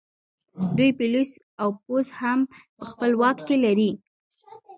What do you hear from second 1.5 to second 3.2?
او پوځ هم په خپل